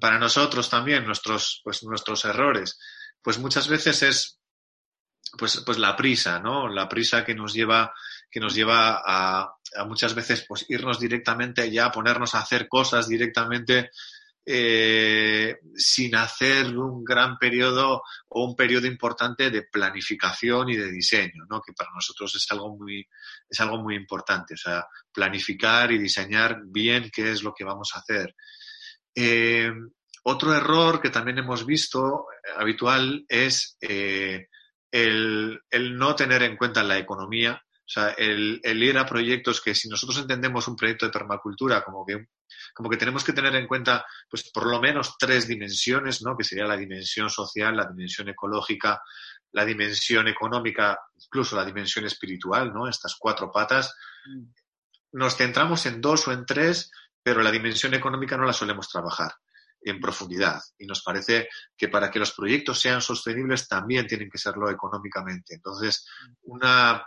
para 0.00 0.18
nosotros 0.18 0.68
también, 0.68 1.04
nuestros, 1.04 1.60
pues, 1.62 1.82
nuestros 1.84 2.24
errores, 2.24 2.78
pues 3.22 3.38
muchas 3.38 3.68
veces 3.68 4.02
es 4.02 4.40
pues, 5.38 5.62
pues 5.66 5.78
la 5.78 5.96
prisa, 5.96 6.40
¿no? 6.40 6.68
La 6.68 6.88
prisa 6.88 7.24
que 7.24 7.34
nos 7.34 7.52
lleva, 7.52 7.92
que 8.30 8.40
nos 8.40 8.54
lleva 8.54 9.02
a, 9.04 9.56
a 9.76 9.84
muchas 9.84 10.14
veces 10.14 10.44
pues 10.46 10.64
irnos 10.68 10.98
directamente 10.98 11.70
ya, 11.70 11.86
a 11.86 11.92
ponernos 11.92 12.34
a 12.34 12.40
hacer 12.40 12.68
cosas 12.68 13.08
directamente 13.08 13.90
eh, 14.48 15.58
sin 15.74 16.14
hacer 16.14 16.78
un 16.78 17.02
gran 17.02 17.36
periodo 17.36 18.02
o 18.28 18.44
un 18.44 18.54
periodo 18.54 18.86
importante 18.86 19.50
de 19.50 19.64
planificación 19.64 20.70
y 20.70 20.76
de 20.76 20.92
diseño, 20.92 21.44
¿no? 21.50 21.60
que 21.60 21.72
para 21.72 21.90
nosotros 21.92 22.32
es 22.36 22.46
algo 22.52 22.76
muy, 22.76 23.04
es 23.50 23.60
algo 23.60 23.82
muy 23.82 23.96
importante, 23.96 24.54
o 24.54 24.56
sea, 24.56 24.86
planificar 25.12 25.90
y 25.90 25.98
diseñar 25.98 26.60
bien 26.64 27.10
qué 27.12 27.32
es 27.32 27.42
lo 27.42 27.52
que 27.52 27.64
vamos 27.64 27.90
a 27.94 27.98
hacer. 27.98 28.36
Eh, 29.16 29.72
otro 30.22 30.54
error 30.54 31.00
que 31.00 31.10
también 31.10 31.38
hemos 31.38 31.66
visto 31.66 32.26
eh, 32.30 32.50
habitual 32.56 33.24
es 33.28 33.76
el, 33.80 35.60
el, 35.68 35.96
no 35.96 36.14
tener 36.14 36.44
en 36.44 36.56
cuenta 36.56 36.84
la 36.84 36.98
economía, 36.98 37.65
o 37.86 37.88
sea, 37.88 38.10
el, 38.10 38.60
el, 38.64 38.82
ir 38.82 38.98
a 38.98 39.06
proyectos 39.06 39.60
que 39.60 39.74
si 39.74 39.88
nosotros 39.88 40.18
entendemos 40.18 40.66
un 40.66 40.74
proyecto 40.74 41.06
de 41.06 41.12
permacultura 41.12 41.84
como 41.84 42.04
que 42.04 42.26
como 42.74 42.90
que 42.90 42.96
tenemos 42.96 43.24
que 43.24 43.32
tener 43.32 43.54
en 43.54 43.66
cuenta, 43.66 44.04
pues, 44.28 44.50
por 44.50 44.66
lo 44.66 44.80
menos 44.80 45.16
tres 45.18 45.46
dimensiones, 45.46 46.22
¿no? 46.22 46.36
Que 46.36 46.44
sería 46.44 46.66
la 46.66 46.76
dimensión 46.76 47.30
social, 47.30 47.76
la 47.76 47.86
dimensión 47.86 48.28
ecológica, 48.28 49.02
la 49.52 49.64
dimensión 49.64 50.28
económica, 50.28 50.98
incluso 51.16 51.56
la 51.56 51.64
dimensión 51.64 52.04
espiritual, 52.04 52.72
¿no? 52.72 52.88
Estas 52.88 53.16
cuatro 53.18 53.50
patas. 53.50 53.94
Mm. 54.26 54.44
Nos 55.12 55.36
centramos 55.36 55.86
en 55.86 56.00
dos 56.00 56.28
o 56.28 56.32
en 56.32 56.44
tres, 56.44 56.90
pero 57.22 57.42
la 57.42 57.50
dimensión 57.50 57.94
económica 57.94 58.36
no 58.36 58.44
la 58.44 58.52
solemos 58.52 58.88
trabajar 58.90 59.32
en 59.80 60.00
profundidad. 60.00 60.60
Y 60.78 60.86
nos 60.86 61.02
parece 61.02 61.48
que 61.76 61.88
para 61.88 62.10
que 62.10 62.18
los 62.18 62.32
proyectos 62.32 62.80
sean 62.80 63.00
sostenibles 63.00 63.68
también 63.68 64.06
tienen 64.06 64.28
que 64.28 64.38
serlo 64.38 64.68
económicamente. 64.68 65.54
Entonces, 65.54 66.06
mm. 66.28 66.34
una 66.42 67.06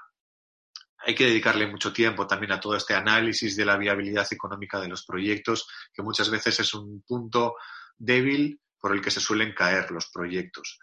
hay 1.09 1.15
que 1.15 1.25
dedicarle 1.25 1.65
mucho 1.65 1.91
tiempo 1.91 2.27
también 2.27 2.51
a 2.51 2.59
todo 2.59 2.75
este 2.75 2.93
análisis 2.93 3.55
de 3.55 3.65
la 3.65 3.77
viabilidad 3.77 4.27
económica 4.31 4.79
de 4.79 4.87
los 4.87 5.05
proyectos, 5.05 5.67
que 5.91 6.03
muchas 6.03 6.29
veces 6.29 6.59
es 6.59 6.73
un 6.75 7.01
punto 7.01 7.55
débil 7.97 8.61
por 8.79 8.93
el 8.93 9.01
que 9.01 9.09
se 9.09 9.19
suelen 9.19 9.53
caer 9.53 9.89
los 9.89 10.09
proyectos. 10.11 10.79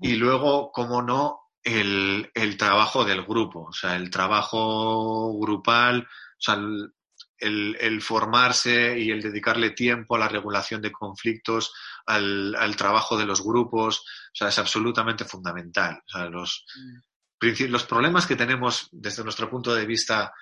Y 0.00 0.14
luego, 0.14 0.70
como 0.70 1.02
no, 1.02 1.40
el, 1.62 2.30
trabajo 2.56 3.04
del 3.04 3.24
grupo, 3.24 3.64
o 3.64 3.72
sea, 3.72 3.96
el 3.96 4.10
trabajo 4.10 5.36
grupal, 5.38 6.06
o 6.06 6.40
sea, 6.40 6.56
el, 7.38 8.00
formarse 8.00 8.98
y 8.98 9.10
el 9.10 9.20
dedicarle 9.20 9.70
tiempo 9.70 10.14
a 10.14 10.20
la 10.20 10.28
regulación 10.28 10.80
de 10.80 10.92
conflictos, 10.92 11.74
al, 12.06 12.76
trabajo 12.76 13.18
de 13.18 13.26
los 13.26 13.42
grupos, 13.42 13.98
o 14.00 14.34
sea, 14.34 14.48
es 14.48 14.58
absolutamente 14.60 15.24
fundamental. 15.24 16.00
O 16.06 16.08
sea, 16.08 16.30
los, 16.30 16.64
mm 16.76 17.11
los 17.68 17.84
problemas 17.84 18.26
que 18.26 18.36
tenemos 18.36 18.88
desde 18.92 19.24
nuestro 19.24 19.50
punto 19.50 19.74
de 19.74 19.86
vista 19.86 20.32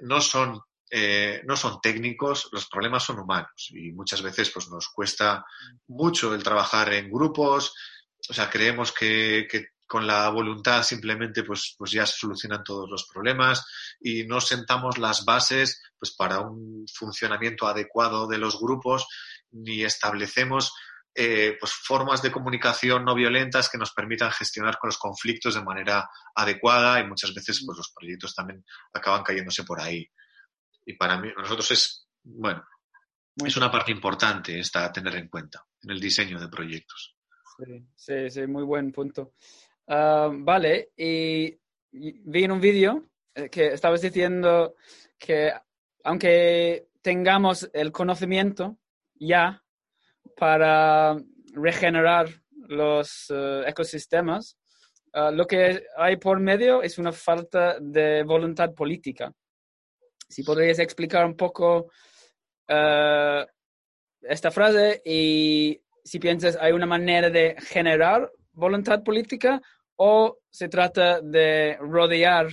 no 0.00 0.20
son, 0.20 0.60
eh, 0.90 1.42
no 1.44 1.56
son 1.56 1.80
técnicos, 1.80 2.48
los 2.52 2.66
problemas 2.66 3.04
son 3.04 3.20
humanos 3.20 3.70
y 3.70 3.92
muchas 3.92 4.22
veces 4.22 4.50
pues, 4.50 4.68
nos 4.68 4.88
cuesta 4.88 5.44
mucho 5.86 6.34
el 6.34 6.42
trabajar 6.42 6.92
en 6.92 7.10
grupos, 7.10 7.74
o 8.28 8.32
sea, 8.32 8.50
creemos 8.50 8.92
que, 8.92 9.46
con 9.86 10.06
la 10.06 10.30
voluntad 10.30 10.82
simplemente 10.82 11.42
pues, 11.42 11.74
pues 11.76 11.90
ya 11.90 12.06
se 12.06 12.16
solucionan 12.16 12.64
todos 12.64 12.88
los 12.88 13.06
problemas 13.06 13.66
y 14.00 14.24
no 14.24 14.40
sentamos 14.40 14.96
las 14.96 15.26
bases 15.26 15.82
pues, 15.98 16.12
para 16.16 16.40
un 16.40 16.86
funcionamiento 16.92 17.66
adecuado 17.66 18.26
de 18.26 18.38
los 18.38 18.58
grupos 18.58 19.06
ni 19.50 19.84
establecemos 19.84 20.72
eh, 21.14 21.56
pues 21.60 21.72
formas 21.72 22.22
de 22.22 22.32
comunicación 22.32 23.04
no 23.04 23.14
violentas 23.14 23.68
que 23.68 23.78
nos 23.78 23.92
permitan 23.92 24.30
gestionar 24.30 24.78
con 24.78 24.88
los 24.88 24.98
conflictos 24.98 25.54
de 25.54 25.62
manera 25.62 26.08
adecuada 26.34 27.00
y 27.00 27.06
muchas 27.06 27.34
veces 27.34 27.62
pues 27.66 27.76
los 27.76 27.92
proyectos 27.92 28.34
también 28.34 28.64
acaban 28.92 29.22
cayéndose 29.22 29.64
por 29.64 29.80
ahí. 29.80 30.08
Y 30.86 30.94
para 30.94 31.18
mí, 31.18 31.28
nosotros 31.36 31.70
es, 31.70 32.08
bueno, 32.24 32.64
es 33.36 33.56
una 33.56 33.70
parte 33.70 33.92
importante 33.92 34.58
esta 34.58 34.86
a 34.86 34.92
tener 34.92 35.14
en 35.16 35.28
cuenta 35.28 35.64
en 35.82 35.90
el 35.90 36.00
diseño 36.00 36.40
de 36.40 36.48
proyectos. 36.48 37.16
Sí, 37.96 38.30
sí, 38.30 38.46
muy 38.46 38.64
buen 38.64 38.90
punto. 38.92 39.34
Ah, 39.88 40.30
vale, 40.32 40.90
y, 40.96 41.58
vi 41.90 42.44
en 42.44 42.52
un 42.52 42.60
vídeo 42.60 43.10
eh, 43.34 43.50
que 43.50 43.68
estabas 43.68 44.00
diciendo 44.00 44.76
que 45.18 45.52
aunque 46.04 46.88
tengamos 47.02 47.68
el 47.72 47.92
conocimiento 47.92 48.78
ya 49.14 49.62
para 50.36 51.16
regenerar 51.54 52.28
los 52.68 53.26
eh, 53.30 53.64
ecosistemas, 53.66 54.56
eh, 55.12 55.30
lo 55.32 55.46
que 55.46 55.84
hay 55.96 56.16
por 56.16 56.40
medio 56.40 56.82
es 56.82 56.98
una 56.98 57.12
falta 57.12 57.78
de 57.80 58.22
voluntad 58.22 58.72
política. 58.74 59.32
Si 60.28 60.42
podrías 60.42 60.78
explicar 60.78 61.26
un 61.26 61.36
poco 61.36 61.90
eh, 62.66 63.46
esta 64.22 64.50
frase 64.50 65.02
y 65.04 65.80
si 66.04 66.18
piensas 66.18 66.56
hay 66.60 66.72
una 66.72 66.86
manera 66.86 67.28
de 67.30 67.56
generar 67.60 68.30
voluntad 68.52 69.02
política 69.02 69.60
o 69.96 70.38
se 70.50 70.68
trata 70.68 71.20
de 71.20 71.76
rodear 71.80 72.48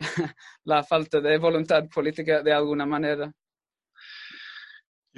la 0.64 0.84
falta 0.84 1.20
de 1.20 1.38
voluntad 1.38 1.84
política 1.88 2.42
de 2.42 2.52
alguna 2.52 2.86
manera. 2.86 3.32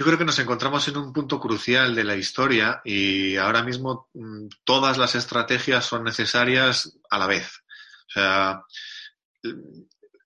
Yo 0.01 0.07
creo 0.07 0.17
que 0.17 0.25
nos 0.25 0.39
encontramos 0.39 0.89
en 0.89 0.97
un 0.97 1.13
punto 1.13 1.39
crucial 1.39 1.95
de 1.95 2.05
la 2.05 2.17
historia 2.17 2.81
y 2.87 3.37
ahora 3.37 3.63
mismo 3.63 4.09
mm, 4.15 4.47
todas 4.65 4.97
las 4.97 5.15
estrategias 5.15 5.85
son 5.85 6.05
necesarias 6.05 6.99
a 7.11 7.19
la 7.19 7.27
vez. 7.27 7.63
O 8.09 8.11
sea, 8.11 8.63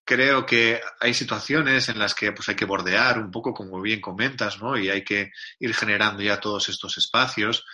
creo 0.05 0.47
que 0.47 0.81
hay 1.01 1.13
situaciones 1.13 1.89
en 1.89 1.99
las 1.99 2.15
que 2.15 2.31
pues, 2.31 2.49
hay 2.49 2.55
que 2.55 2.67
bordear 2.67 3.19
un 3.19 3.33
poco, 3.33 3.53
como 3.53 3.81
bien 3.81 4.01
comentas, 4.01 4.63
¿no? 4.63 4.79
Y 4.79 4.91
hay 4.91 5.03
que 5.03 5.33
ir 5.59 5.75
generando 5.75 6.23
ya 6.23 6.39
todos 6.39 6.69
estos 6.69 6.97
espacios. 6.97 7.67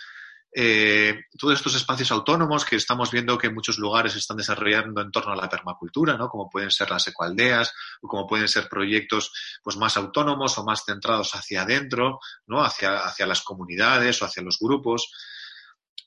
Eh, 0.53 1.25
todos 1.37 1.55
estos 1.55 1.75
espacios 1.75 2.11
autónomos 2.11 2.65
que 2.65 2.75
estamos 2.75 3.09
viendo 3.11 3.37
que 3.37 3.47
en 3.47 3.53
muchos 3.53 3.77
lugares 3.77 4.15
están 4.15 4.37
desarrollando 4.37 5.01
en 5.01 5.11
torno 5.11 5.31
a 5.31 5.35
la 5.35 5.49
permacultura, 5.49 6.17
¿no? 6.17 6.27
Como 6.27 6.49
pueden 6.49 6.71
ser 6.71 6.89
las 6.89 7.07
ecoaldeas 7.07 7.73
o 8.01 8.07
como 8.07 8.27
pueden 8.27 8.47
ser 8.47 8.67
proyectos 8.67 9.31
pues 9.63 9.77
más 9.77 9.95
autónomos 9.95 10.57
o 10.57 10.65
más 10.65 10.83
centrados 10.85 11.35
hacia 11.35 11.61
adentro, 11.61 12.19
¿no? 12.47 12.63
Hacia, 12.63 12.99
hacia 12.99 13.25
las 13.25 13.41
comunidades 13.41 14.21
o 14.21 14.25
hacia 14.25 14.43
los 14.43 14.57
grupos. 14.59 15.11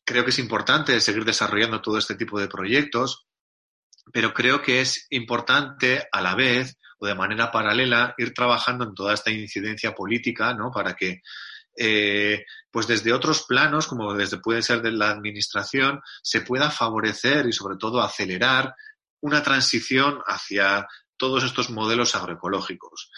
Creo 0.05 0.25
que 0.25 0.31
es 0.31 0.39
importante 0.39 1.01
seguir 1.01 1.25
desarrollando 1.25 1.81
todo 1.81 1.97
este 1.97 2.15
tipo 2.15 2.39
de 2.39 2.49
proyectos 2.49 3.27
pero 4.13 4.35
creo 4.35 4.63
que 4.63 4.81
es 4.81 5.07
importante 5.11 6.07
a 6.13 6.21
la 6.21 6.35
vez 6.35 6.79
o 6.99 7.07
de 7.07 7.15
manera 7.15 7.51
paralela 7.51 8.15
ir 8.19 8.35
trabajando 8.35 8.85
en 8.85 8.95
toda 8.95 9.15
esta 9.15 9.31
incidencia 9.31 9.95
política, 9.95 10.55
¿no? 10.55 10.71
Para 10.71 10.95
que 10.95 11.21
eh, 11.77 12.45
pues 12.71 12.87
desde 12.87 13.13
otros 13.13 13.45
planos, 13.45 13.87
como 13.87 14.15
desde 14.15 14.39
puede 14.39 14.63
ser 14.63 14.83
de 14.83 14.93
la 14.93 15.11
administración, 15.11 16.01
se 16.23 16.41
pueda 16.41 16.71
favorecer 16.71 17.47
y 17.47 17.53
sobre 17.53 17.77
todo 17.77 18.01
acelerar 18.01 18.75
una 19.21 19.43
transición 19.43 20.21
hacia 20.27 20.87
todos 21.17 21.45
estos 21.45 21.71
modelos 21.71 22.15
agroecológicos. 22.15 23.11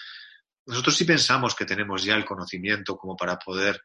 Nosotros 0.66 0.96
sí 0.96 1.04
pensamos 1.04 1.54
que 1.54 1.64
tenemos 1.64 2.04
ya 2.04 2.14
el 2.14 2.24
conocimiento 2.24 2.96
como 2.96 3.16
para 3.16 3.38
poder 3.38 3.82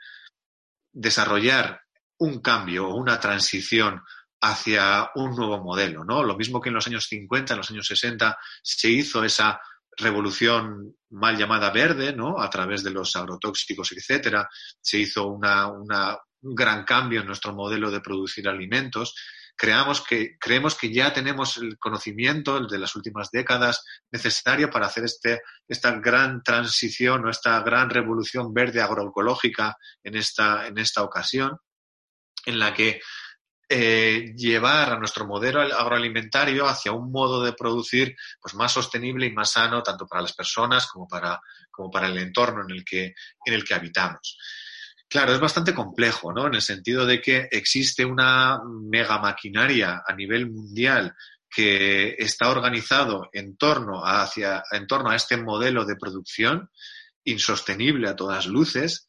desarrollar 0.91 1.81
un 2.17 2.41
cambio 2.41 2.87
o 2.87 2.95
una 2.95 3.19
transición 3.19 4.01
hacia 4.41 5.11
un 5.15 5.35
nuevo 5.35 5.63
modelo, 5.63 6.03
¿no? 6.03 6.23
Lo 6.23 6.35
mismo 6.35 6.59
que 6.59 6.69
en 6.69 6.75
los 6.75 6.87
años 6.87 7.05
50, 7.05 7.53
en 7.53 7.57
los 7.57 7.69
años 7.71 7.87
60 7.87 8.37
se 8.63 8.89
hizo 8.89 9.23
esa 9.23 9.61
revolución 9.97 10.95
mal 11.11 11.37
llamada 11.37 11.71
verde, 11.71 12.13
¿no? 12.13 12.39
A 12.41 12.49
través 12.49 12.83
de 12.83 12.91
los 12.91 13.15
agrotóxicos, 13.15 13.91
etcétera, 13.91 14.47
se 14.79 14.99
hizo 14.99 15.27
una, 15.27 15.67
una, 15.67 16.17
un 16.41 16.55
gran 16.55 16.83
cambio 16.83 17.21
en 17.21 17.27
nuestro 17.27 17.53
modelo 17.53 17.91
de 17.91 18.01
producir 18.01 18.47
alimentos. 18.47 19.13
Creamos 19.55 20.01
que, 20.01 20.37
creemos 20.39 20.75
que 20.75 20.91
ya 20.91 21.13
tenemos 21.13 21.57
el 21.57 21.77
conocimiento 21.77 22.59
de 22.65 22.79
las 22.79 22.95
últimas 22.95 23.29
décadas 23.31 23.83
necesario 24.11 24.69
para 24.69 24.87
hacer 24.87 25.03
este, 25.03 25.41
esta 25.67 25.91
gran 25.99 26.41
transición 26.41 27.25
o 27.25 27.29
esta 27.29 27.61
gran 27.61 27.89
revolución 27.89 28.53
verde 28.53 28.81
agroecológica 28.81 29.75
en 30.03 30.15
esta, 30.15 30.67
en 30.67 30.77
esta 30.77 31.03
ocasión, 31.03 31.57
en 32.45 32.59
la 32.59 32.73
que 32.73 33.01
eh, 33.73 34.33
llevar 34.35 34.91
a 34.91 34.99
nuestro 34.99 35.25
modelo 35.25 35.61
agroalimentario 35.61 36.67
hacia 36.67 36.91
un 36.91 37.09
modo 37.09 37.41
de 37.41 37.53
producir 37.53 38.17
pues, 38.41 38.53
más 38.53 38.73
sostenible 38.73 39.27
y 39.27 39.31
más 39.31 39.53
sano, 39.53 39.81
tanto 39.81 40.05
para 40.05 40.21
las 40.21 40.33
personas 40.33 40.87
como 40.87 41.07
para, 41.07 41.39
como 41.71 41.89
para 41.89 42.07
el 42.07 42.17
entorno 42.17 42.63
en 42.63 42.71
el, 42.71 42.83
que, 42.83 43.13
en 43.45 43.53
el 43.53 43.63
que 43.63 43.73
habitamos. 43.73 44.37
Claro, 45.07 45.33
es 45.33 45.39
bastante 45.39 45.73
complejo, 45.73 46.33
¿no? 46.33 46.47
En 46.47 46.55
el 46.55 46.61
sentido 46.61 47.05
de 47.05 47.21
que 47.21 47.47
existe 47.49 48.03
una 48.03 48.59
mega 48.65 49.19
maquinaria 49.19 50.03
a 50.05 50.13
nivel 50.15 50.51
mundial 50.51 51.15
que 51.49 52.15
está 52.19 52.49
organizado 52.49 53.29
en 53.31 53.55
torno, 53.55 54.05
hacia, 54.05 54.63
en 54.71 54.85
torno 54.85 55.11
a 55.11 55.15
este 55.15 55.37
modelo 55.37 55.85
de 55.85 55.95
producción 55.95 56.69
insostenible 57.23 58.09
a 58.09 58.17
todas 58.17 58.47
luces, 58.47 59.07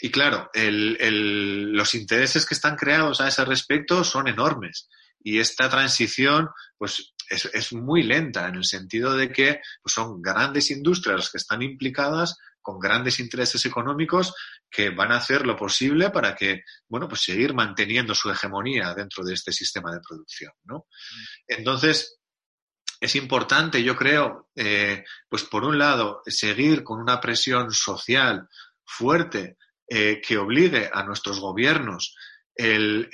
y 0.00 0.10
claro, 0.10 0.50
los 0.54 1.94
intereses 1.94 2.44
que 2.44 2.54
están 2.54 2.76
creados 2.76 3.20
a 3.20 3.28
ese 3.28 3.44
respecto 3.44 4.04
son 4.04 4.28
enormes. 4.28 4.88
Y 5.20 5.38
esta 5.38 5.68
transición, 5.68 6.48
pues, 6.76 7.14
es, 7.28 7.72
muy 7.72 8.02
lenta 8.02 8.46
en 8.48 8.56
el 8.56 8.64
sentido 8.64 9.16
de 9.16 9.32
que 9.32 9.60
pues, 9.82 9.94
son 9.94 10.22
grandes 10.22 10.70
industrias 10.70 11.16
las 11.16 11.30
que 11.30 11.38
están 11.38 11.62
implicadas 11.62 12.36
con 12.62 12.78
grandes 12.78 13.20
intereses 13.20 13.64
económicos 13.64 14.34
que 14.70 14.90
van 14.90 15.12
a 15.12 15.16
hacer 15.16 15.46
lo 15.46 15.56
posible 15.56 16.10
para 16.10 16.34
que, 16.34 16.62
bueno, 16.88 17.08
pues 17.08 17.22
seguir 17.22 17.54
manteniendo 17.54 18.14
su 18.14 18.30
hegemonía 18.30 18.92
dentro 18.94 19.24
de 19.24 19.34
este 19.34 19.52
sistema 19.52 19.92
de 19.92 20.00
producción, 20.00 20.52
¿no? 20.64 20.86
Entonces, 21.46 22.18
es 23.00 23.14
importante, 23.14 23.82
yo 23.82 23.94
creo, 23.94 24.50
eh, 24.54 25.04
pues 25.28 25.44
por 25.44 25.64
un 25.64 25.78
lado, 25.78 26.22
seguir 26.26 26.82
con 26.82 27.00
una 27.00 27.20
presión 27.20 27.72
social 27.72 28.48
fuerte 28.84 29.56
eh, 29.88 30.20
que 30.20 30.38
obligue 30.38 30.90
a 30.92 31.02
nuestros 31.04 31.40
gobiernos 31.40 32.16
el, 32.54 33.08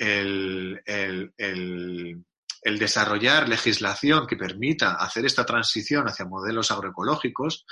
desarrollar 2.63 3.49
legislación 3.49 4.25
que 4.25 4.37
permita 4.37 4.93
hacer 4.93 5.25
esta 5.25 5.45
transición 5.45 6.07
hacia 6.07 6.25
modelos 6.25 6.71
agroecológicos. 6.71 7.65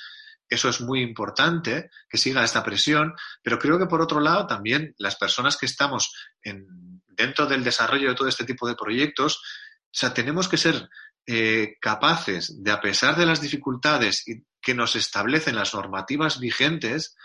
Eso 0.50 0.70
es 0.70 0.82
muy 0.82 1.02
importante, 1.02 1.90
que 2.10 2.18
siga 2.18 2.44
esta 2.44 2.64
presión, 2.64 3.14
pero 3.42 3.58
creo 3.58 3.80
que 3.80 3.86
por 3.86 4.02
otro 4.02 4.20
lado 4.20 4.48
también 4.48 4.94
las 4.98 5.16
personas 5.16 5.56
que 5.56 5.66
estamos 5.66 6.14
dentro 7.08 7.46
del 7.46 7.64
desarrollo 7.64 8.10
de 8.10 8.16
todo 8.16 8.28
este 8.28 8.44
tipo 8.44 8.68
de 8.68 8.76
proyectos, 8.76 9.42
tenemos 10.14 10.48
que 10.48 10.58
ser 10.58 10.90
eh, 11.26 11.78
capaces 11.80 12.64
de, 12.64 12.72
a 12.72 12.82
pesar 12.82 13.16
de 13.16 13.26
las 13.26 13.42
dificultades 13.42 14.26
que 14.62 14.74
nos 14.74 14.96
establecen 14.96 15.56
las 15.56 15.74
normativas 15.74 16.40
vigentes, 16.40 17.16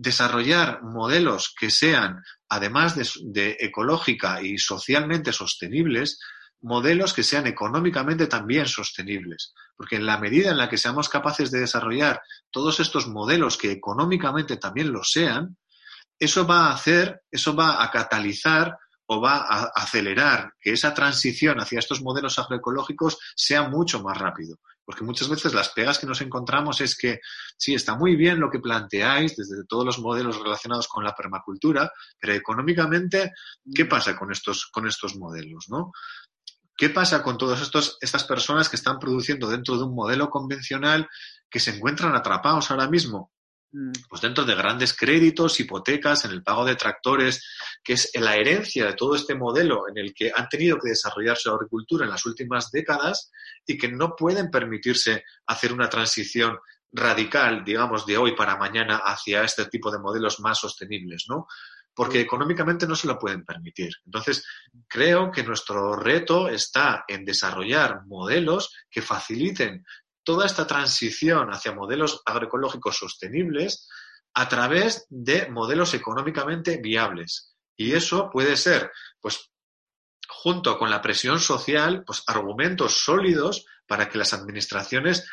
desarrollar 0.00 0.82
modelos 0.82 1.54
que 1.58 1.70
sean, 1.70 2.22
además 2.48 2.94
de, 2.96 3.56
ecológica 3.60 4.40
y 4.40 4.56
socialmente 4.56 5.30
sostenibles, 5.32 6.18
modelos 6.62 7.12
que 7.12 7.22
sean 7.22 7.46
económicamente 7.46 8.26
también 8.26 8.66
sostenibles. 8.66 9.52
Porque 9.76 9.96
en 9.96 10.06
la 10.06 10.18
medida 10.18 10.50
en 10.50 10.56
la 10.56 10.70
que 10.70 10.78
seamos 10.78 11.10
capaces 11.10 11.50
de 11.50 11.60
desarrollar 11.60 12.22
todos 12.50 12.80
estos 12.80 13.08
modelos 13.08 13.58
que 13.58 13.72
económicamente 13.72 14.56
también 14.56 14.90
lo 14.90 15.04
sean, 15.04 15.58
eso 16.18 16.46
va 16.46 16.68
a 16.68 16.74
hacer, 16.74 17.22
eso 17.30 17.54
va 17.54 17.82
a 17.82 17.90
catalizar 17.90 18.78
o 19.06 19.20
va 19.20 19.38
a 19.38 19.70
acelerar 19.74 20.54
que 20.60 20.72
esa 20.72 20.94
transición 20.94 21.60
hacia 21.60 21.78
estos 21.78 22.00
modelos 22.00 22.38
agroecológicos 22.38 23.18
sea 23.34 23.68
mucho 23.68 24.02
más 24.02 24.16
rápido. 24.16 24.56
Porque 24.84 25.04
muchas 25.04 25.28
veces 25.28 25.54
las 25.54 25.68
pegas 25.70 25.98
que 25.98 26.06
nos 26.06 26.20
encontramos 26.20 26.80
es 26.80 26.96
que 26.96 27.20
sí, 27.56 27.74
está 27.74 27.96
muy 27.96 28.16
bien 28.16 28.40
lo 28.40 28.50
que 28.50 28.60
planteáis 28.60 29.36
desde 29.36 29.64
todos 29.66 29.84
los 29.84 29.98
modelos 29.98 30.40
relacionados 30.40 30.88
con 30.88 31.04
la 31.04 31.14
permacultura, 31.14 31.92
pero 32.18 32.34
económicamente, 32.34 33.32
¿qué 33.74 33.84
pasa 33.84 34.16
con 34.16 34.32
estos, 34.32 34.66
con 34.66 34.86
estos 34.86 35.16
modelos? 35.16 35.66
¿no? 35.68 35.92
¿Qué 36.76 36.90
pasa 36.90 37.22
con 37.22 37.38
todas 37.38 37.60
estas 38.00 38.24
personas 38.24 38.68
que 38.68 38.76
están 38.76 38.98
produciendo 38.98 39.48
dentro 39.48 39.76
de 39.76 39.84
un 39.84 39.94
modelo 39.94 40.30
convencional 40.30 41.08
que 41.48 41.60
se 41.60 41.76
encuentran 41.76 42.14
atrapados 42.14 42.70
ahora 42.70 42.88
mismo 42.88 43.32
Mm. 43.39 43.39
Pues 44.08 44.20
dentro 44.20 44.44
de 44.44 44.54
grandes 44.54 44.96
créditos, 44.96 45.60
hipotecas, 45.60 46.24
en 46.24 46.32
el 46.32 46.42
pago 46.42 46.64
de 46.64 46.74
tractores, 46.74 47.44
que 47.84 47.92
es 47.92 48.10
la 48.14 48.34
herencia 48.36 48.86
de 48.86 48.94
todo 48.94 49.14
este 49.14 49.34
modelo 49.34 49.88
en 49.88 49.98
el 49.98 50.12
que 50.12 50.32
han 50.34 50.48
tenido 50.48 50.78
que 50.78 50.90
desarrollar 50.90 51.36
su 51.36 51.50
agricultura 51.50 52.04
en 52.04 52.10
las 52.10 52.26
últimas 52.26 52.70
décadas 52.70 53.30
y 53.64 53.78
que 53.78 53.88
no 53.88 54.16
pueden 54.16 54.50
permitirse 54.50 55.24
hacer 55.46 55.72
una 55.72 55.88
transición 55.88 56.58
radical, 56.92 57.64
digamos, 57.64 58.04
de 58.06 58.18
hoy 58.18 58.34
para 58.34 58.56
mañana 58.56 59.02
hacia 59.04 59.44
este 59.44 59.66
tipo 59.66 59.90
de 59.92 60.00
modelos 60.00 60.40
más 60.40 60.58
sostenibles, 60.58 61.26
¿no? 61.28 61.46
Porque 61.94 62.18
mm. 62.18 62.22
económicamente 62.22 62.86
no 62.86 62.96
se 62.96 63.06
lo 63.06 63.18
pueden 63.18 63.44
permitir. 63.44 63.92
Entonces, 64.04 64.44
creo 64.88 65.30
que 65.30 65.44
nuestro 65.44 65.94
reto 65.94 66.48
está 66.48 67.04
en 67.06 67.24
desarrollar 67.24 68.06
modelos 68.06 68.74
que 68.90 69.02
faciliten 69.02 69.84
toda 70.30 70.46
esta 70.46 70.64
transición 70.64 71.48
hacia 71.48 71.74
modelos 71.74 72.22
agroecológicos 72.24 72.96
sostenibles 72.96 73.88
a 74.32 74.48
través 74.48 75.04
de 75.08 75.48
modelos 75.48 75.92
económicamente 75.92 76.76
viables. 76.76 77.56
Y 77.76 77.94
eso 77.94 78.30
puede 78.30 78.56
ser, 78.56 78.92
pues, 79.20 79.50
junto 80.28 80.78
con 80.78 80.88
la 80.88 81.02
presión 81.02 81.40
social, 81.40 82.04
pues, 82.06 82.22
argumentos 82.28 82.94
sólidos 83.02 83.66
para 83.88 84.08
que 84.08 84.18
las 84.18 84.32
administraciones 84.32 85.28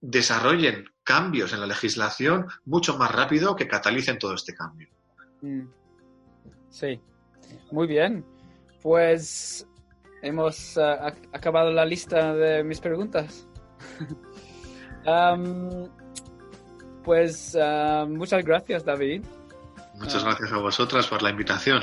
desarrollen 0.00 0.86
cambios 1.04 1.52
en 1.52 1.60
la 1.60 1.66
legislación 1.66 2.48
mucho 2.64 2.96
más 2.96 3.12
rápido 3.12 3.54
que 3.54 3.68
catalicen 3.68 4.18
todo 4.18 4.34
este 4.34 4.54
cambio. 4.54 4.88
Mm. 5.42 5.66
Sí, 6.70 6.98
muy 7.70 7.86
bien. 7.86 8.24
Pues 8.80 9.68
hemos 10.22 10.78
eh, 10.78 10.96
acabado 11.34 11.70
la 11.70 11.84
lista 11.84 12.32
de 12.32 12.64
mis 12.64 12.80
preguntas. 12.80 13.46
pues 17.04 17.56
ah, 17.60 18.06
muchas 18.08 18.44
gracias, 18.44 18.84
David. 18.84 19.24
Muchas 19.94 20.24
gracias 20.24 20.52
a 20.52 20.58
vosotras 20.58 21.06
por 21.06 21.22
la 21.22 21.30
invitación. 21.30 21.82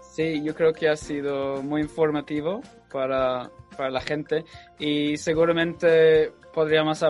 Sí, 0.00 0.42
yo 0.42 0.54
creo 0.54 0.72
que 0.72 0.88
ha 0.88 0.96
sido 0.96 1.62
muy 1.62 1.82
informativo 1.82 2.60
para, 2.90 3.50
para 3.76 3.90
la 3.90 4.00
gente 4.00 4.44
y 4.78 5.16
seguramente 5.16 6.32
podríamos 6.52 7.04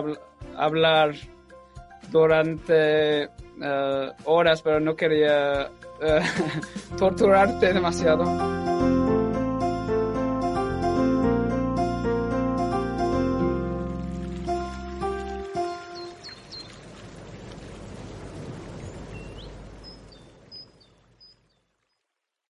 hablar 0.55 1.15
durante 2.11 3.23
eh, 3.23 4.11
horas, 4.25 4.61
pero 4.61 4.79
no 4.79 4.95
quería 4.95 5.69
eh, 6.01 6.21
torturarte 6.97 7.73
demasiado. 7.73 8.58